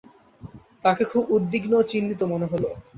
[0.85, 2.69] তাঁকে খুব উদ্বিগ্ন ও চিন্তিত মনে হলো।